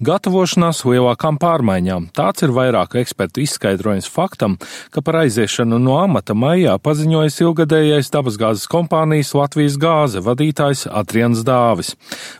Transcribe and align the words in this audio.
Gatavošanās 0.00 0.78
lielākām 0.88 1.36
pārmaiņām. 1.36 2.06
Tāds 2.16 2.40
ir 2.40 2.54
vairāku 2.56 2.96
ekspertu 3.02 3.42
izskaidrojums 3.44 4.06
faktam, 4.08 4.54
ka 4.88 5.02
par 5.04 5.18
aiziešanu 5.26 5.76
no 5.76 5.98
amata 6.00 6.32
maijā 6.32 6.78
paziņojas 6.80 7.34
ilgadējais 7.42 8.08
dabasgāzes 8.14 8.64
kompānijas 8.72 9.34
Latvijas 9.36 9.76
gāze 9.82 10.22
vadītājs 10.24 10.86
Atrians 10.88 11.42
Dāvis. 11.44 11.90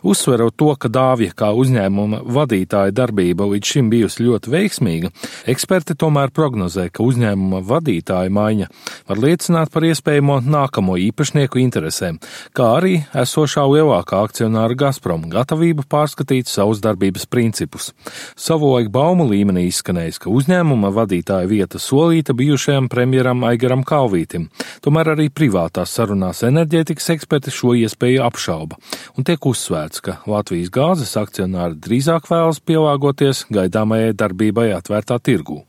Uzsverot 0.01 0.55
to, 0.57 0.71
ka 0.73 0.89
Dāvja 0.89 1.35
kā 1.37 1.51
uzņēmuma 1.53 2.23
vadītāja 2.25 2.95
darbība 2.97 3.45
līdz 3.51 3.75
šim 3.75 3.93
bijusi 3.93 4.25
ļoti 4.25 4.55
veiksmīga, 4.55 5.13
eksperti 5.53 5.93
tomēr 6.01 6.33
prognozē, 6.33 6.87
ka 6.89 7.05
uzņēmuma 7.05 7.61
vadītāja 7.69 8.33
maiņa 8.33 8.71
var 9.05 9.23
liecināt 9.27 9.69
par 9.69 9.85
iespējamo 9.85 10.39
nākamo 10.47 10.97
īpašnieku 11.11 11.61
interesēm, 11.61 12.17
kā 12.57 12.73
arī 12.79 13.03
esošā 13.13 13.69
lielākā 13.69 14.25
akcionāra 14.25 14.81
Gazprom 14.81 15.29
gatavību 15.29 15.85
pārskatīt 15.85 16.49
savus 16.49 16.81
darbības 16.81 17.29
principus 17.29 17.50
principus. 17.51 17.91
Savulaik 18.39 18.89
baumu 18.91 19.27
līmenī 19.27 19.67
izskanējis, 19.69 20.21
ka 20.23 20.31
uzņēmuma 20.31 20.91
vadītāja 20.95 21.49
vieta 21.49 21.79
solīta 21.79 22.33
bijušajam 22.33 22.87
premjeram 22.89 23.43
Aigaram 23.43 23.83
Kalvītim. 23.83 24.49
Tomēr 24.81 25.13
arī 25.15 25.29
privātās 25.29 25.91
sarunās 25.91 26.43
enerģētikas 26.47 27.11
eksperti 27.17 27.51
šo 27.51 27.75
iespēju 27.75 28.23
apšauba 28.23 28.79
un 29.17 29.27
tiek 29.27 29.45
uzsvērts, 29.45 30.01
ka 30.01 30.19
Latvijas 30.31 30.71
gāzes 30.71 31.17
akcionāri 31.19 31.75
drīzāk 31.75 32.29
vēlas 32.31 32.61
pielāgoties 32.63 33.45
gaidāmajai 33.51 34.15
darbībai 34.15 34.71
atvērtā 34.77 35.19
tirgū. 35.19 35.61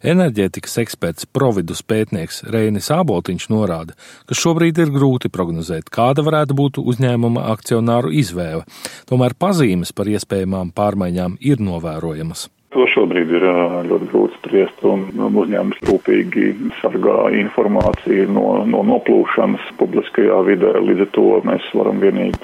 Enerģētikas 0.00 0.78
eksperts 0.84 1.28
Providus 1.28 1.82
pētnieks 1.82 2.44
Reinis 2.50 2.90
Āboltiņš 2.94 3.48
norāda, 3.52 3.96
ka 4.28 4.36
šobrīd 4.38 4.80
ir 4.80 4.94
grūti 4.94 5.32
prognozēt, 5.32 5.90
kāda 5.92 6.24
varētu 6.26 6.56
būt 6.56 6.80
uzņēmuma 6.80 7.48
akcionāru 7.52 8.14
izvēle, 8.22 8.64
tomēr 9.10 9.36
pazīmes 9.36 9.92
par 9.92 10.08
iespējamām 10.08 10.72
pārmaiņām 10.76 11.36
ir 11.40 11.60
novērojamas. 11.64 12.48
To 12.70 12.84
šobrīd 12.86 13.32
ir 13.34 13.44
ļoti 13.90 14.06
grūti 14.12 14.36
spriest, 14.38 14.82
un 14.86 15.08
uzņēmums 15.26 15.80
rūpīgi 15.88 16.50
sargā 16.78 17.16
informāciju 17.40 18.28
no, 18.30 18.44
no 18.62 18.84
noplūšanas 18.86 19.72
publiskajā 19.80 20.38
vidē. 20.46 20.76
Līdz 20.78 21.02
ar 21.08 21.10
to 21.16 21.24
mēs 21.48 21.66
varam 21.74 21.98
vienīgi 22.02 22.38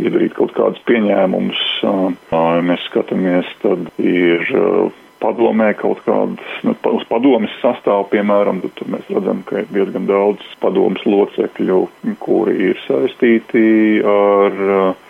izdarīt 0.00 0.32
kaut 0.38 0.54
kādus 0.56 0.80
pieņēmumus. 0.88 1.60
Ja 1.84 2.46
mēs 2.64 2.86
skatāmies, 2.88 3.50
tad 3.60 3.90
ir 4.00 4.48
padomē 5.22 5.72
kaut 5.78 6.02
kādas, 6.06 6.60
nu, 6.66 6.74
uz 6.94 7.06
padomas 7.10 7.54
sastāvu, 7.62 8.08
piemēram, 8.12 8.62
tad 8.78 8.92
mēs 8.92 9.08
redzam, 9.12 9.42
ka 9.48 9.62
ir 9.62 9.72
diezgan 9.74 10.08
daudz 10.10 10.44
padomas 10.62 11.04
locekļu, 11.06 11.80
kuri 12.22 12.56
ir 12.70 12.82
saistīti 12.86 13.66
ar 14.06 14.62
uh, 14.68 15.04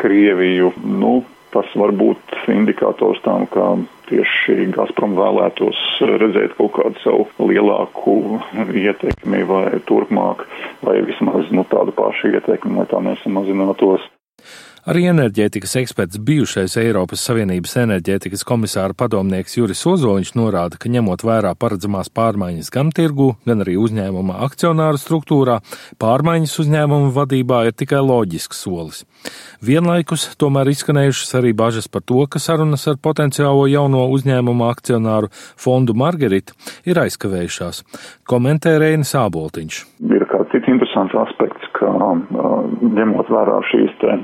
Krieviju. 0.00 0.72
Nu, 0.88 1.20
tas 1.52 1.68
var 1.76 1.92
būt 1.96 2.36
indikators 2.52 3.20
tam, 3.24 3.44
ka 3.50 3.74
tieši 4.10 4.70
Gazprom 4.74 5.14
vēlētos 5.18 5.80
redzēt 6.08 6.56
kaut 6.58 6.72
kādu 6.78 7.02
savu 7.04 7.50
lielāku 7.50 8.40
ietekmi 8.84 9.42
vai 9.48 9.66
turpmāk, 9.88 10.46
vai 10.86 11.00
vismaz 11.06 11.50
nu, 11.54 11.66
tādu 11.70 11.94
pašu 11.96 12.32
ietekmi, 12.34 12.80
lai 12.80 12.88
tā 12.90 13.02
nesamazinātos. 13.04 14.06
Arī 14.88 15.02
enerģētikas 15.10 15.74
eksperts 15.76 16.16
bijušais 16.24 16.72
Eiropas 16.80 17.20
Savienības 17.28 17.74
enerģētikas 17.82 18.46
komisāra 18.48 18.96
padomnieks 18.96 19.58
Juris 19.58 19.82
Ozoliņš 19.84 20.30
norāda, 20.40 20.78
ka 20.80 20.88
ņemot 20.88 21.20
vērā 21.20 21.50
paredzamās 21.60 22.08
pārmaiņas 22.16 22.72
gan 22.72 22.88
tirgu, 22.96 23.34
gan 23.44 23.60
arī 23.60 23.74
uzņēmuma 23.76 24.38
akcionāru 24.46 24.96
struktūrā, 25.02 25.58
pārmaiņas 26.00 26.56
uzņēmuma 26.64 27.12
vadībā 27.12 27.60
ir 27.68 27.76
tikai 27.76 28.00
loģisks 28.00 28.64
solis. 28.64 29.02
Vienlaikus 29.60 30.30
tomēr 30.40 30.72
izskanējušas 30.72 31.36
arī 31.42 31.52
bažas 31.52 31.90
par 31.92 32.06
to, 32.08 32.24
ka 32.24 32.40
sarunas 32.40 32.88
ar 32.88 32.96
potenciālo 32.96 33.68
jauno 33.68 34.06
uzņēmuma 34.16 34.72
akcionāru 34.72 35.28
fondu 35.60 35.92
Margarita 35.92 36.56
ir 36.88 37.04
aizkavējušās, 37.04 37.84
komentē 38.24 38.78
Reinis 38.80 39.12
Āboltiņš. 39.12 39.84
Ir 40.08 40.24
kāds 40.32 40.56
cits 40.56 40.72
interesants 40.72 41.20
aspekts, 41.28 41.68
ka 41.80 41.92
ņemot 42.98 43.30
vērā 43.32 43.60
šīs 43.70 43.94
te 44.02 44.16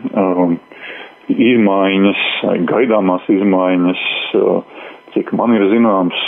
izmaiņas, 1.33 2.27
gaidāmās 2.71 3.25
izmaiņas, 3.33 4.03
cik 5.17 5.33
man 5.39 5.57
ir 5.57 5.67
zināms, 5.73 6.21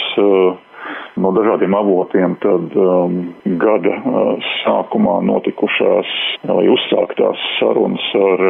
no 1.18 1.32
dažādiem 1.36 1.74
avotiem, 1.78 2.36
tad 2.42 2.74
gada 3.62 3.94
sākumā 4.62 5.18
notikušās 5.28 6.12
vai 6.50 6.66
uzsāktās 6.72 7.48
sarunas 7.58 8.06
ar 8.18 8.44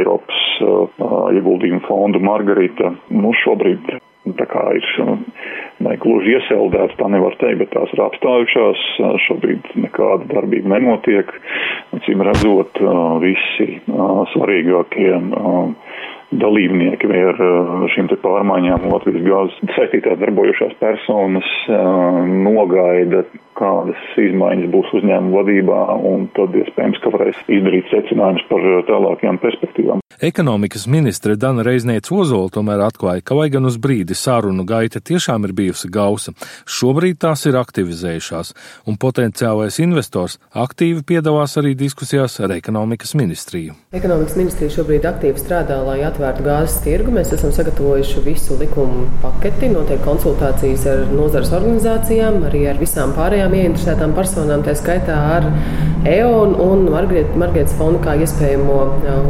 Eiropas 0.00 0.44
ieguldījumu 1.36 1.84
fondu 1.88 2.22
Margarita, 2.24 2.94
nu 3.10 3.34
šobrīd 3.44 3.98
tā 4.38 4.46
kā 4.50 4.62
ir 4.78 4.88
ne 5.84 5.96
gluži 6.02 6.36
ieseldēts, 6.36 6.96
tā 7.00 7.08
nevar 7.12 7.36
teikt, 7.40 7.62
bet 7.62 7.72
tās 7.74 7.92
ir 7.96 8.02
apstājušās. 8.04 8.84
Šobrīd 9.26 9.70
nekāda 9.86 10.28
darbība 10.34 10.74
nenotiek. 10.76 11.32
Cīm 12.06 12.24
redzot, 12.26 12.80
visi 13.24 13.80
svarīgākie 14.34 15.12
dalībnieki 16.30 17.10
vai 17.10 17.20
ar 17.32 17.40
šīm 17.94 18.10
pārmaiņām 18.22 18.88
Latvijas 18.92 19.26
gāzes 19.26 19.76
saistītās 19.76 20.20
darbojušās 20.22 20.76
personas 20.82 21.52
nogaida 21.68 23.24
kādas 23.60 24.00
izmaiņas 24.20 24.70
būs 24.72 24.92
uzņēmuma 25.00 25.36
vadībā, 25.36 25.80
un 26.10 26.28
tad 26.36 26.54
iespējams, 26.56 27.00
ka 27.02 27.12
varēs 27.12 27.40
izdarīt 27.52 27.90
secinājumus 27.92 28.46
par 28.48 28.66
tālākajām 28.88 29.40
perspektīvām. 29.42 30.00
Ekonomikas 30.20 30.86
ministre 30.90 31.36
Dana 31.40 31.64
Reizniec 31.64 32.08
Ozola 32.12 32.50
tomēr 32.52 32.82
atklāja, 32.84 33.24
ka 33.24 33.36
lai 33.38 33.48
gan 33.52 33.68
uz 33.68 33.76
brīdi 33.80 34.16
sārunu 34.16 34.66
gaita 34.68 35.00
tiešām 35.00 35.46
ir 35.48 35.54
bijusi 35.56 35.88
gausa, 35.92 36.34
šobrīd 36.68 37.20
tās 37.24 37.46
ir 37.48 37.56
aktivizējušās, 37.60 38.52
un 38.88 38.98
potenciālais 39.00 39.80
investors 39.84 40.38
aktīvi 40.52 41.04
piedalās 41.12 41.56
arī 41.60 41.74
diskusijās 41.78 42.38
ar 42.44 42.56
ekonomikas 42.56 43.14
ministriju. 43.16 43.76
Ekonomikas 43.96 44.36
ministrija 44.40 44.76
šobrīd 44.76 45.08
aktīvi 45.08 45.40
strādā, 45.40 45.80
lai 45.86 46.00
atvērtu 46.20 46.44
gāzes 46.44 46.80
tirgu. 46.84 47.12
Mēs 47.14 47.32
esam 47.34 47.52
sagatavojuši 47.54 48.22
visu 48.24 48.56
likumu 48.60 49.06
paketi, 49.22 49.70
notiek 49.72 50.02
konsultācijas 50.04 50.84
ar 50.90 51.02
nozares 51.14 51.52
organizācijām, 51.56 52.40
arī 52.48 52.66
ar 52.70 52.80
visām 52.80 53.14
pārējām 53.16 53.56
ieinteresētām 53.56 54.12
personām, 54.16 54.64
tā 54.66 54.74
skaitā 54.76 55.16
ar 55.36 55.48
EON 56.08 56.54
un 56.60 56.86
Margaritas 56.92 57.76
fondu 57.78 58.02
kā 58.04 58.16
iespējamo 58.20 58.78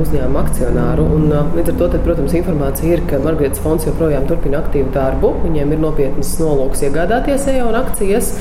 uzņēmumu 0.02 0.42
akcionāru. 0.42 1.06
Un, 1.16 1.30
līdz 1.56 1.74
ar 1.74 1.80
to, 1.80 1.90
tad, 1.94 2.04
protams, 2.06 2.36
informācija 2.40 2.96
ir, 2.96 3.06
ka 3.10 3.22
Margaritas 3.22 3.62
fonds 3.62 3.86
joprojām 3.86 4.26
turpina 4.30 4.62
aktīvu 4.64 4.90
darbu. 4.94 5.34
Viņiem 5.46 5.74
ir 5.76 5.82
nopietnas 5.86 6.36
nolūks 6.42 6.86
iegādāties 6.88 7.46
EON 7.54 7.78
akcijas. 7.84 8.34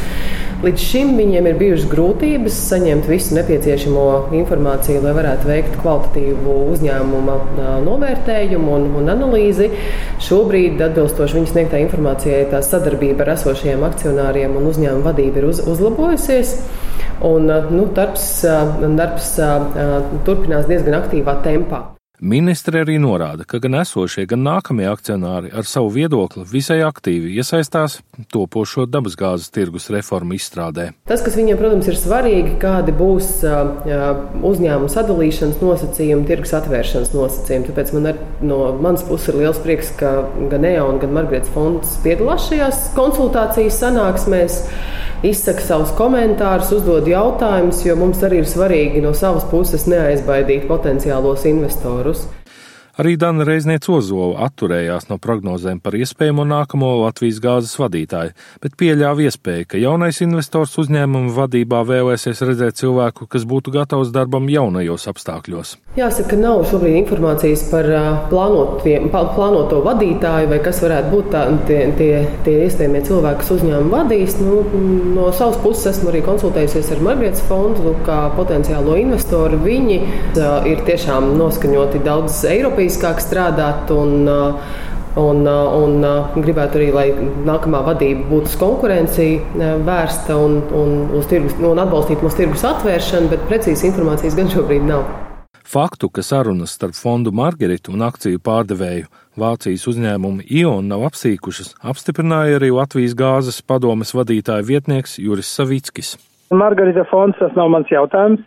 Līdz 0.59 0.81
šim 0.83 1.13
viņiem 1.15 1.45
ir 1.47 1.53
bijušas 1.55 1.85
grūtības 1.87 2.55
saņemt 2.67 3.05
visu 3.07 3.31
nepieciešamo 3.37 4.01
informāciju, 4.35 4.99
lai 5.05 5.13
varētu 5.15 5.47
veikt 5.47 5.77
kvalitatīvu 5.79 6.55
uzņēmuma 6.73 7.35
novērtējumu 7.85 8.73
un, 8.75 8.89
un 8.99 9.07
analīzi. 9.13 9.69
Šobrīd, 10.25 10.81
atbilstoši 10.83 11.37
viņas 11.37 11.53
sniegtā 11.53 11.79
informācijai, 11.85 12.41
tā 12.51 12.59
sadarbība 12.65 13.23
ar 13.23 13.31
esošajiem 13.37 13.85
akcionāriem 13.87 14.57
un 14.59 14.67
uzņēmuma 14.73 15.07
vadība 15.07 15.39
ir 15.39 15.47
uz, 15.53 15.61
uzlabojusies. 15.63 16.51
Un, 17.29 17.47
nu, 17.71 17.87
darbs, 17.95 18.27
darbs 18.99 19.31
turpinās 20.27 20.67
diezgan 20.67 20.99
aktīvā 20.99 21.39
tempā. 21.47 21.85
Ministre 22.19 22.81
arī 22.83 22.97
norāda, 22.99 23.45
ka 23.47 23.61
gan 23.63 23.77
esošie, 23.79 24.25
gan 24.27 24.41
nākamie 24.43 24.89
akcionāri 24.91 25.53
ar 25.55 25.63
savu 25.63 25.87
viedokli 25.95 26.43
visai 26.51 26.81
aktīvi 26.83 27.31
iesaistās 27.39 28.01
topošo 28.33 28.83
dabasgāzes 28.91 29.53
tirgus 29.55 29.87
reformu 29.93 30.35
izstrādē. 30.35 30.89
Tas, 31.07 31.23
kas 31.23 31.37
viņiem, 31.39 31.55
protams, 31.61 31.87
ir 31.87 31.95
svarīgi, 31.95 32.57
kādi 32.59 32.91
būs 32.99 33.31
uzņēmuma 33.47 34.91
sadalīšanas 34.91 35.63
nosacījumi, 35.63 36.27
tirgus 36.27 36.51
atvēršanas 36.59 37.15
nosacījumi. 37.15 37.69
Tāpēc 37.71 37.95
man 37.95 38.11
ar, 38.11 38.23
no 38.43 38.59
manas 38.83 39.07
puses 39.07 39.31
ir 39.31 39.39
liels 39.39 39.63
prieks, 39.63 39.95
ka 40.01 40.17
gan 40.51 40.67
EON, 40.67 40.99
gan 40.99 41.15
Margarita 41.15 41.55
fonds 41.55 41.95
piedalās 42.03 42.49
šajās 42.51 42.89
konsultācijas 42.99 43.79
sanāksmēs 43.79 44.65
izsaka 45.23 45.63
savus 45.63 45.91
komentārus, 45.97 46.71
uzdod 46.77 47.07
jautājumus, 47.09 47.83
jo 47.85 47.95
mums 47.99 48.21
arī 48.23 48.43
ir 48.43 48.49
svarīgi 48.49 49.03
no 49.03 49.11
savas 49.17 49.47
puses 49.51 49.87
neaizbaidīt 49.91 50.67
potenciālos 50.69 51.43
investorus. 51.49 52.27
Arī 52.99 53.13
Dana 53.15 53.45
Reizniec 53.47 53.85
Ozola 53.87 54.41
atturējās 54.43 55.05
no 55.07 55.15
prognozēm 55.23 55.77
par 55.79 55.95
iespējamo 55.95 56.43
nākamo 56.43 56.89
Latvijas 56.99 57.37
gāzes 57.39 57.77
vadītāju, 57.79 58.33
bet 58.59 58.73
pieļāva 58.75 59.23
iespēju, 59.23 59.67
ka 59.71 59.79
jaunais 59.79 60.17
investors 60.25 60.73
uzņēmuma 60.83 61.31
vadībā 61.37 61.79
vēlēsies 61.87 62.43
redzēt 62.43 62.81
cilvēku, 62.81 63.29
kas 63.31 63.45
būtu 63.47 63.71
gatavs 63.71 64.11
darbam 64.11 64.49
jaunajos 64.51 65.07
apstākļos. 65.13 65.71
Jāsaka, 65.95 66.35
nav 66.41 66.65
šobrīd 66.67 66.97
informācijas 67.05 67.63
par 67.71 67.87
plānoto 68.33 69.79
vadītāju 69.87 70.51
vai 70.51 70.59
kas 70.67 70.83
varētu 70.83 71.13
būt 71.13 71.31
tā, 71.31 71.45
tie, 71.71 71.79
tie, 71.95 72.11
tie 72.43 72.57
iespējamie 72.65 73.05
cilvēki, 73.07 73.39
kas 73.45 73.53
uzņēmumu 73.55 73.95
vadīs. 73.95 74.35
Nu, 74.43 74.59
no 75.15 75.29
savas 75.39 75.55
puses 75.63 75.93
esmu 75.93 76.11
arī 76.11 76.25
konsultējusies 76.27 76.91
ar 76.97 77.07
Margaritas 77.07 77.47
fondu, 77.47 77.95
kā 78.03 78.19
potenciālo 78.35 78.99
investoru. 78.99 79.63
Viņi 79.63 80.03
ir 80.67 80.85
tiešām 80.91 81.31
noskaņoti 81.39 82.03
daudz 82.03 82.43
Eiropas 82.51 82.88
strateģiskāk 82.89 83.21
strādāt 83.23 83.91
un 83.93 84.29
uh, 84.29 84.77
Un, 85.19 85.41
un 85.41 86.03
gribētu 86.45 86.77
arī, 86.77 86.87
lai 86.93 87.07
nākamā 87.43 87.79
vadība 87.83 88.27
būtu 88.29 88.45
uz 88.45 88.53
konkurenciju 88.61 89.63
vērsta 89.83 90.35
un, 90.37 90.59
un, 90.69 91.09
tirgus, 91.27 91.55
un 91.65 91.81
atbalstītu 91.81 92.23
mūsu 92.23 92.37
tirgus 92.37 92.63
atvēršanu, 92.69 93.31
bet 93.31 93.41
precīzi 93.49 93.89
informācijas 93.89 94.37
gan 94.37 94.51
šobrīd 94.53 94.85
nav. 94.85 95.01
Faktu, 95.65 96.11
ka 96.13 96.21
sarunas 96.23 96.77
starp 96.77 96.95
fondu 96.95 97.33
Margaritu 97.35 97.91
un 97.97 98.05
akciju 98.05 98.39
pārdevēju 98.45 99.09
Vācijas 99.41 99.89
uzņēmumu 99.89 100.45
ION 100.45 100.87
nav 100.93 101.07
apsīkušas, 101.09 101.73
apstiprināja 101.81 102.61
arī 102.61 102.69
Latvijas 102.77 103.17
gāzes 103.17 103.59
padomes 103.65 104.13
vadītāja 104.13 104.63
vietnieks 104.69 105.17
Juris 105.19 105.49
Savickis. 105.57 106.15
Margarita 106.53 107.03
fonds 107.09 107.41
tas 107.41 107.57
nav 107.57 107.73
mans 107.73 107.91
jautājums. 107.91 108.45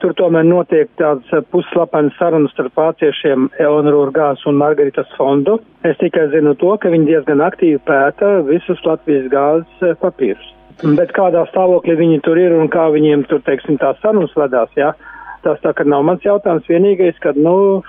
Tur 0.00 0.14
tomēr 0.16 0.46
notiek 0.48 0.88
tāds 0.96 1.28
pusslapenas 1.52 2.14
sarunas 2.16 2.54
starp 2.54 2.78
vāciešiem 2.80 3.50
Eleonoru 3.60 4.14
gāzes 4.16 4.46
un 4.48 4.56
Margaritas 4.56 5.10
fondu. 5.18 5.58
Es 5.84 5.98
tikai 6.00 6.30
zinu 6.32 6.54
to, 6.60 6.72
ka 6.80 6.88
viņi 6.92 7.10
diezgan 7.10 7.44
aktīvi 7.44 7.82
pēta 7.84 8.38
visus 8.48 8.80
Latvijas 8.86 9.28
gāzes 9.32 9.84
eh, 9.84 9.92
papīrus. 10.00 10.48
Bet 10.96 11.12
kādā 11.12 11.44
stāvoklī 11.50 11.98
viņi 12.00 12.22
tur 12.24 12.40
ir 12.40 12.56
un 12.56 12.72
kā 12.72 12.86
viņiem 12.94 13.26
tur, 13.28 13.44
teiksim, 13.44 13.76
tās 13.82 14.00
sarunas 14.00 14.32
vedās, 14.40 14.72
jā. 14.80 14.94
Ja? 14.94 15.16
Tas 15.44 15.60
tā 15.64 15.72
kā 15.76 15.84
nav 15.88 16.04
mans 16.04 16.24
jautājums. 16.24 16.68
Vienīgais, 16.68 17.20
ka, 17.20 17.32
nu, 17.36 17.80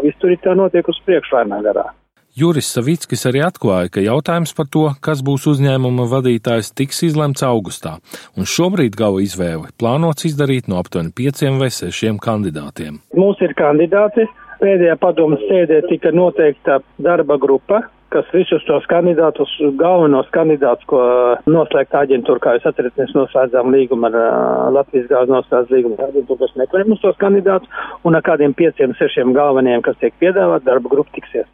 viss 0.00 0.20
tur 0.20 0.32
ir 0.32 0.40
tā 0.44 0.56
notiek 0.56 0.88
uz 0.88 1.00
priekšlēnā 1.08 1.60
garā. 1.64 1.90
Juris 2.34 2.66
Savickis 2.74 3.20
arī 3.30 3.44
atklāja, 3.46 3.92
ka 3.94 4.02
jautājums 4.02 4.50
par 4.58 4.66
to, 4.66 4.88
kas 5.06 5.20
būs 5.22 5.44
uzņēmuma 5.52 6.08
vadītājs, 6.10 6.72
tiks 6.74 7.04
izlemts 7.06 7.44
augustā, 7.46 7.92
un 8.34 8.48
šobrīd 8.50 8.96
gala 8.98 9.22
izvēli 9.22 9.70
plānots 9.78 10.26
izdarīt 10.26 10.66
no 10.66 10.80
aptuveni 10.82 11.14
pieciem 11.14 11.60
vai 11.62 11.70
sešiem 11.70 12.18
kandidātiem. 12.18 12.98
Mums 13.14 13.38
ir 13.46 13.54
kandidāti. 13.54 14.26
Pēdējā 14.58 14.96
padomas 14.98 15.42
sēdē 15.46 15.80
tika 15.86 16.10
noteikta 16.14 16.80
darba 17.02 17.36
grupa, 17.38 17.84
kas 18.12 18.28
visus 18.34 18.64
tos 18.68 18.84
kandidātus, 18.90 19.50
galvenos 19.80 20.28
kandidātus, 20.34 20.86
ko 20.90 21.00
noslēgta 21.50 22.04
aģentūra, 22.04 22.42
kā 22.42 22.54
jūs 22.56 22.68
atcerat, 22.70 22.94
mēs 23.00 23.14
noslēdzām 23.16 23.72
līgumu 23.74 24.08
ar 24.08 24.18
uh, 24.18 24.26
Latvijas 24.74 25.08
gāzes 25.10 25.32
noslēdz 25.32 25.72
līgumu 25.74 25.98
aģentūru, 25.98 26.38
kas 26.42 26.54
meklē 26.60 26.84
mums 26.88 27.02
tos 27.02 27.18
kandidātus, 27.20 27.70
un 28.06 28.18
ar 28.18 28.24
kādiem 28.26 28.54
pieciem, 28.56 28.94
sešiem 28.98 29.34
galvenajiem, 29.36 29.82
kas 29.86 29.98
tiek 30.02 30.16
piedāvāt, 30.22 30.66
darba 30.66 30.92
grupa 30.92 31.14
tiksies. 31.16 31.48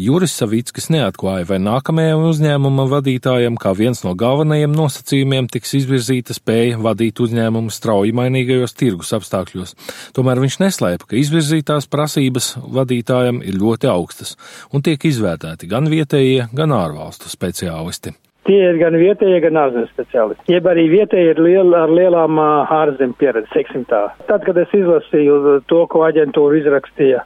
Juris 0.00 0.34
Savickis 0.40 0.88
neatklāja, 0.94 1.48
vai 1.50 1.60
nākamajam 1.62 2.24
uzņēmuma 2.30 2.86
vadītājam, 2.90 3.58
kā 3.60 3.74
viens 3.76 4.02
no 4.06 4.14
galvenajiem 4.18 4.72
nosacījumiem, 4.74 5.50
tiks 5.52 5.76
izvirzīta 5.82 6.36
spēja 6.36 6.80
vadīt 6.80 7.20
uzņēmumu 7.20 7.74
strauji 7.74 8.14
mainīgajos 8.16 8.76
tirgus 8.78 9.12
apstākļos. 9.16 9.76
Tomēr 10.16 10.40
viņš 10.42 10.60
neslēpa, 10.64 11.10
ka 11.10 11.18
izvirzītās 11.20 11.90
prasības 11.90 12.54
vadītājam 12.64 13.42
ir 13.44 13.58
ļoti 13.60 13.90
augstas 13.90 14.36
un 14.72 14.84
tiek 14.86 15.04
izvērtēti 15.10 15.68
gan 15.70 15.89
vietējie, 15.90 16.10
vietējie, 16.10 16.48
gan 16.56 16.74
ārvalstu 16.74 17.30
speciālisti. 17.30 18.14
Tie 18.48 18.58
ir 18.70 18.78
gan 18.80 18.96
vietējie, 18.96 19.40
gan 19.44 19.58
ārzemju 19.60 19.88
speciālisti. 19.90 20.46
Jeb 20.48 20.66
arī 20.66 20.88
vietēji 20.90 21.34
ir 21.34 21.40
liel, 21.44 21.74
ar 21.76 21.90
lielām 21.92 22.38
ārzemju 22.40 23.14
pieredzi, 23.20 23.50
teiksim 23.52 23.84
tā. 23.90 24.08
Tad, 24.26 24.42
kad 24.46 24.56
es 24.58 24.72
izlasīju 24.74 25.60
to, 25.68 25.84
ko 25.92 26.06
aģentūra 26.08 26.58
izrakstīja, 26.58 27.20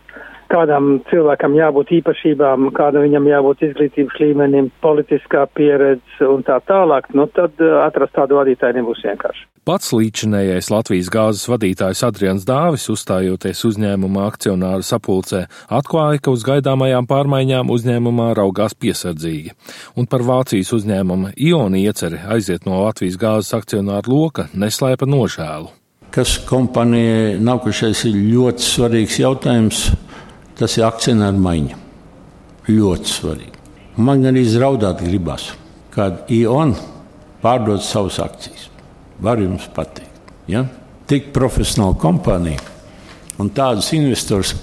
kādam 0.53 0.99
cilvēkam 1.11 1.57
jābūt 1.59 1.95
īpašībām, 2.01 2.71
kādam 2.77 3.07
viņam 3.07 3.31
jābūt 3.31 3.65
izglītības 3.69 4.21
līmenim, 4.21 4.71
politiskā 4.85 5.47
pieredze 5.57 6.29
un 6.29 6.45
tā 6.47 6.61
tālāk, 6.69 7.11
nu 7.17 7.27
tad 7.35 7.61
atrast 7.61 8.17
tādu 8.17 8.41
vadītāju 8.41 8.81
nebūs 8.81 9.05
vienkārši. 9.07 9.47
Pats 9.65 9.95
līdzinējais 9.97 10.67
Latvijas 10.69 11.07
gāzes 11.09 11.47
vadītājs 11.49 12.03
Adrians 12.05 12.43
Dāvis, 12.45 12.85
uzstājoties 12.93 13.63
uzņēmuma 13.65 14.27
akcionāru 14.29 14.85
sapulcē, 14.85 15.47
atklāja, 15.73 16.21
ka 16.21 16.35
uz 16.35 16.45
gaidāmajām 16.45 17.09
pārmaiņām 17.09 17.73
uzņēmumā 17.73 18.27
raugās 18.37 18.77
piesardzīgi, 18.77 19.55
un 19.97 20.11
par 20.11 20.27
Vācijas 20.29 20.75
uzņēmuma 20.77 21.33
Ioni 21.41 21.87
ieceri 21.89 22.21
aiziet 22.37 22.69
no 22.69 22.83
Latvijas 22.83 23.17
gāzes 23.17 23.57
akcionāru 23.57 24.13
loka 24.13 24.51
neslēpa 24.53 25.09
nožēlu. 25.09 25.73
Kas 26.15 26.37
kompānijai 26.47 27.41
nākošais 27.43 28.05
ir 28.07 28.21
ļoti 28.37 28.63
svarīgs 28.69 29.17
jautājums, 29.19 29.87
tas 30.59 30.77
ir 30.79 30.87
akcionāru 30.87 31.41
maiņa. 31.45 31.81
Ļoti 32.71 33.11
svarīgi. 33.11 33.59
Man 33.97 34.25
arī 34.27 34.45
raudāt 34.59 35.03
gribas, 35.05 35.53
kad 35.95 36.31
Ion 36.33 36.75
pārdod 37.45 37.83
savas 37.85 38.19
akcijas 38.23 38.69
var 39.23 39.39
jums 39.39 39.69
pateikt. 39.75 40.33
Ja? 40.51 40.65
Tik 41.07 41.31
profesionāla 41.37 41.97
kompānija 42.01 42.63
un 43.39 43.51
tādus 43.55 43.93
investors 43.95 44.55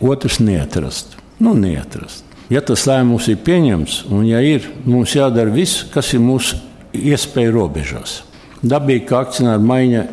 otrs 0.00 0.38
neatrast. 0.42 1.16
Nu, 1.38 1.54
neatrast. 1.56 2.24
Ja 2.52 2.62
tas 2.62 2.84
lēmums 2.86 3.26
ir 3.32 3.40
pieņemts, 3.42 4.04
un 4.14 4.22
ja 4.28 4.38
ir, 4.44 4.68
mums 4.86 5.16
jādara 5.16 5.50
viss, 5.50 5.82
kas 5.90 6.12
ir 6.14 6.22
mūsu 6.22 6.60
iespēju 6.94 7.54
robežās. 7.56 8.20
Dabīgi, 8.62 9.06
ka 9.08 9.24
akcionāra 9.24 9.62
maiņa, 9.62 10.04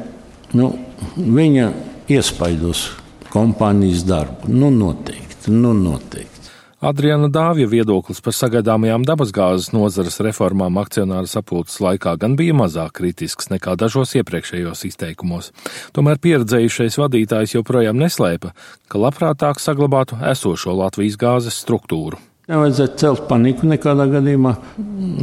nu, 0.57 0.71
viņa 1.15 1.69
iespaidos 2.11 2.87
kompānijas 3.33 4.01
darbu. 4.07 4.49
Nu, 4.49 4.71
noteikti, 4.73 5.22
nu, 5.51 5.73
noteikti. 5.73 6.43
Adriana 6.83 7.29
Dāvja 7.31 7.63
viedoklis 7.71 8.19
par 8.19 8.35
sagaidāmajām 8.35 9.05
dabasgāzes 9.07 9.69
nozares 9.71 10.17
reformām 10.25 10.75
akcionāra 10.81 11.29
sapulces 11.31 11.79
laikā 11.79 12.17
gan 12.19 12.35
bija 12.35 12.57
mazāk 12.59 12.97
kritisks 12.99 13.47
nekā 13.53 13.77
dažos 13.79 14.11
iepriekšējos 14.19 14.83
izteikumos. 14.89 15.53
Tomēr 15.95 16.19
pieredzējušais 16.19 16.99
vadītājs 16.99 17.55
joprojām 17.55 17.95
neslēpa, 18.03 18.51
ka 18.91 18.99
labprātāk 18.99 19.63
saglabātu 19.63 20.19
esošo 20.33 20.75
Latvijas 20.75 21.15
gāzes 21.23 21.63
struktūru. 21.63 22.19
Nevajadzētu 22.43 22.99
celt 22.99 23.21
paniku 23.29 23.69
nekādā 23.71 24.03
gadījumā. 24.11 24.51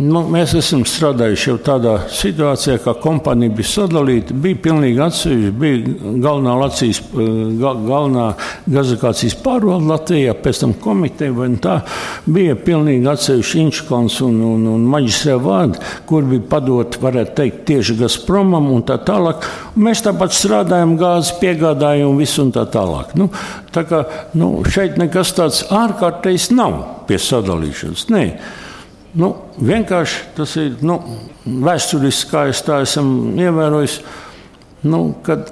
Nu, 0.00 0.22
mēs 0.32 0.55
esam 0.56 0.87
strādājuši 0.88 1.50
jau 1.50 1.56
tādā 1.61 1.90
situācijā, 2.17 2.78
ka 2.81 2.94
kompānija 2.96 3.52
bija 3.58 3.69
sadalīta. 3.69 4.32
Bija 4.40 4.56
pilnīgi 4.64 5.02
atsevišķi, 5.05 5.50
bija 5.61 6.14
galvenā, 6.25 6.55
Lacijas, 6.62 7.02
gal, 7.12 7.82
galvenā 7.84 8.22
gazakācijas 8.72 9.37
pārvalde 9.44 9.90
Latvijā, 9.90 10.32
pēc 10.46 10.62
tam 10.62 10.72
komiteja, 10.81 11.34
vai 11.37 11.50
tā 11.61 11.75
bija 12.25 12.55
pilnīgi 12.56 13.11
atsevišķi 13.12 13.61
Inčkons 13.67 14.17
un, 14.25 14.38
un, 14.55 14.64
un 14.78 14.87
maģistrē 14.94 15.37
vārdi, 15.44 15.82
kur 16.08 16.25
bija 16.31 16.46
padot, 16.55 16.96
varētu 17.05 17.37
teikt, 17.43 17.58
tieši 17.69 17.99
Gazpromam 18.00 18.70
un 18.72 18.87
tā 18.88 18.96
tālāk. 19.11 19.44
Mēs 19.76 20.00
tāpat 20.08 20.32
strādājam 20.38 20.96
gāzes 20.96 21.34
piegādājumu 21.44 22.17
visu 22.25 22.46
un 22.46 22.55
tā 22.56 22.64
tālāk. 22.72 23.12
Nu, 23.20 23.28
tā 23.76 23.84
kā 23.93 24.06
nu, 24.40 24.55
šeit 24.72 24.96
nekas 24.96 25.34
tāds 25.37 25.67
ārkārtējs 25.69 26.49
nav 26.56 26.81
pie 27.11 27.21
sadalīšanas. 27.21 28.09
Nē. 28.15 28.25
Nu, 29.19 29.33
vienkārši 29.59 30.27
tas 30.37 30.53
ir 30.61 30.77
nu, 30.87 31.01
vēsturiski, 31.44 32.31
kā 32.31 32.44
es 32.53 32.63
tā 32.63 32.79
esmu 32.84 33.34
ievērojis, 33.43 33.96
nu, 34.87 35.01
kad 35.27 35.51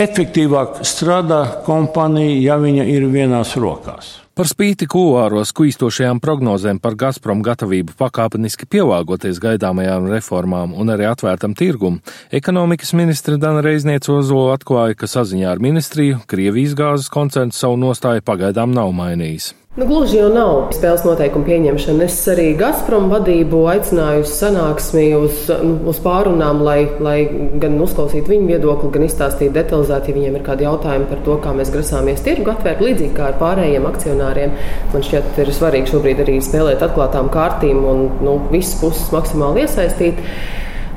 efektīvāk 0.00 0.80
strādā 0.88 1.42
kompānija, 1.66 2.40
ja 2.40 2.56
viņa 2.60 2.88
ir 2.88 3.06
vienās 3.12 3.52
rokās. 3.60 4.16
Par 4.40 4.48
spīti 4.48 4.86
kuluāros 4.88 5.50
kuīstošajām 5.58 6.22
prognozēm 6.24 6.78
par 6.80 6.94
Gazprom 6.96 7.42
gatavību 7.44 7.92
pakāpeniski 7.98 8.64
pielāgoties 8.72 9.42
gaidāmajām 9.42 10.08
reformām 10.08 10.72
un 10.72 10.94
arī 10.94 11.10
atvērtam 11.10 11.52
tirgum, 11.58 12.00
ekonomikas 12.32 12.94
ministra 12.96 13.36
Dana 13.36 13.60
Reizniece 13.66 14.14
Ozola 14.14 14.56
atklāja, 14.56 14.96
ka 14.96 15.10
saziņā 15.10 15.50
ar 15.52 15.60
ministriju 15.60 16.22
Krievijas 16.30 16.78
gāzes 16.78 17.12
koncerns 17.12 17.60
savu 17.60 17.76
nostāju 17.82 18.24
pagaidām 18.24 18.72
nav 18.72 18.94
mainījis. 18.96 19.52
Nu, 19.78 19.86
gluži 19.86 20.16
jau 20.18 20.26
nav 20.34 20.72
spēles 20.74 21.04
noteikumu 21.06 21.46
pieņemšana. 21.46 22.02
Es 22.08 22.14
arī 22.32 22.48
Gazprom 22.58 23.04
vadību 23.12 23.60
aicināju 23.70 24.24
uz 24.24 24.32
sanāksmi, 24.34 25.04
uz, 25.14 25.44
nu, 25.62 25.76
uz 25.92 26.00
pārunām, 26.02 26.64
lai, 26.66 26.88
lai 26.98 27.20
gan 27.62 27.76
uzklausītu 27.78 28.32
viņu 28.32 28.48
viedokli, 28.48 28.90
gan 28.96 29.04
izstāstītu 29.06 29.54
detalizēti, 29.54 30.10
ja 30.10 30.16
viņiem 30.16 30.38
ir 30.40 30.44
kādi 30.48 30.66
jautājumi 30.66 31.06
par 31.12 31.22
to, 31.28 31.36
kā 31.44 31.52
mēs 31.54 31.70
grasāmies 31.70 32.26
tirgu 32.26 32.50
atvērt, 32.50 32.82
līdzīgi 32.82 33.14
kā 33.14 33.28
ar 33.28 33.38
pārējiem 33.38 33.86
akcionāriem. 33.92 34.56
Man 34.90 35.06
šķiet, 35.06 35.38
ir 35.44 35.52
svarīgi 35.60 35.92
šobrīd 35.94 36.24
arī 36.24 36.40
spēlēt 36.42 36.82
atklātām 36.88 37.30
kārtīm 37.30 37.86
un 37.92 38.08
nu, 38.26 38.40
visas 38.50 38.74
puses 38.82 39.14
maksimāli 39.14 39.68
iesaistīt 39.68 40.18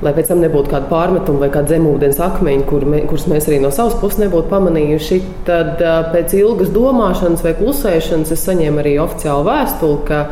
lai 0.06 0.14
pēc 0.16 0.32
tam 0.32 0.42
nebūtu 0.44 0.72
kāda 0.74 0.90
pārmetuma 0.92 1.46
vai 1.46 1.52
kāda 1.54 1.76
zemūdens 1.76 2.20
akmeņa, 2.24 2.66
kur 2.70 2.86
me, 2.90 3.04
kurus 3.10 3.28
mēs 3.32 3.48
arī 3.50 3.62
no 3.64 3.72
savas 3.74 3.96
puses 4.02 4.22
nebūtu 4.24 4.52
pamanījuši. 4.52 5.22
Tad 5.48 5.82
pēc 6.14 6.36
ilgas 6.40 6.74
domāšanas 6.76 7.46
vai 7.46 7.56
klusēšanas 7.60 8.34
es 8.36 8.46
saņēmu 8.48 8.84
arī 8.84 8.98
oficiālu 9.04 9.48
vēstuli, 9.50 10.04
ka 10.10 10.26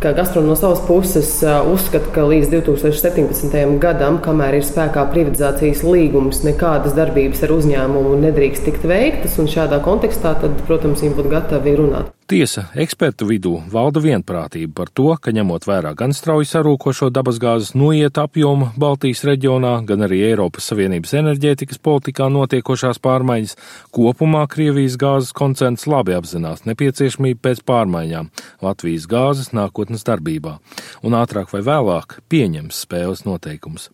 Gazprom 0.00 0.46
no 0.48 0.54
savas 0.56 0.80
puses 0.86 1.28
uzskata, 1.44 2.08
ka 2.14 2.22
līdz 2.24 2.54
2017. 2.54 3.74
gadam, 3.82 4.16
kamēr 4.24 4.56
ir 4.56 4.64
spēkā 4.64 5.04
privatizācijas 5.12 5.82
līgums, 5.84 6.40
nekādas 6.46 6.96
darbības 6.96 7.44
ar 7.44 7.52
uzņēmumu 7.58 8.14
nedrīkst 8.22 8.64
tikt 8.64 8.88
veiktas. 8.88 9.36
Šādā 9.52 9.82
kontekstā, 9.84 10.32
tad, 10.40 10.56
protams, 10.64 11.04
viņi 11.04 11.18
būtu 11.18 11.34
gatavi 11.34 11.76
runāt. 11.82 12.19
Tiesa, 12.30 12.68
ekspertu 12.78 13.26
vidū 13.26 13.56
valda 13.72 13.98
vienprātība 14.04 14.70
par 14.78 14.90
to, 14.94 15.08
ka 15.18 15.32
ņemot 15.34 15.64
vērā 15.66 15.90
gan 15.98 16.12
strauji 16.14 16.46
sarūkošo 16.46 17.08
dabasgāzes 17.10 17.72
noiet 17.74 18.20
apjomu 18.22 18.68
Baltijas 18.78 19.24
reģionā, 19.26 19.72
gan 19.88 20.06
arī 20.06 20.20
Eiropas 20.28 20.70
Savienības 20.70 21.16
enerģētikas 21.24 21.82
politikā 21.82 22.28
notiekošās 22.30 23.02
pārmaiņas, 23.02 23.56
kopumā 23.90 24.44
Krievijas 24.54 24.94
gāzes 25.02 25.34
koncerns 25.34 25.88
labi 25.90 26.14
apzinās 26.14 26.62
nepieciešamību 26.70 27.42
pēc 27.48 27.66
pārmaiņām 27.66 28.30
Latvijas 28.62 29.10
gāzes 29.10 29.50
nākotnes 29.50 30.06
darbībā 30.06 30.60
un 31.02 31.18
ātrāk 31.18 31.50
vai 31.50 31.66
vēlāk 31.66 32.20
pieņems 32.30 32.84
spēles 32.86 33.26
noteikumus. 33.26 33.90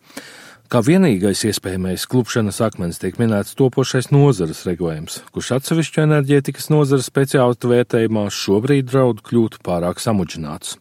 Kā 0.67 0.81
vienīgais 0.83 1.45
iespējamais 1.47 2.03
klupšanas 2.11 2.57
akmens 2.65 2.97
tiek 2.99 3.15
minēts 3.21 3.55
topošais 3.55 4.09
nozares 4.11 4.65
regulējums, 4.67 5.21
kurš 5.31 5.53
atsevišķu 5.61 6.03
enerģētikas 6.03 6.67
nozares 6.73 7.07
speciālistu 7.07 7.71
vērtējumā 7.71 8.25
šobrīd 8.35 8.91
draud 8.91 9.23
kļūt 9.23 9.61
pārāk 9.63 10.03
samudžināts. 10.03 10.75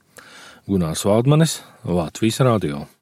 Gunārs 0.67 1.07
Valdmanis, 1.07 1.61
Latvijas 1.87 2.43
Radio. 2.43 2.87